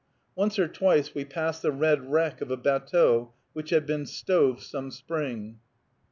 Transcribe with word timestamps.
Once 0.33 0.57
or 0.57 0.67
twice 0.67 1.13
we 1.13 1.23
passed 1.23 1.61
the 1.61 1.71
red 1.71 2.09
wreck 2.11 2.41
of 2.41 2.49
a 2.49 2.57
batteau 2.57 3.31
which 3.53 3.69
had 3.69 3.85
been 3.85 4.03
stove 4.07 4.59
some 4.59 4.89
spring. 4.89 5.59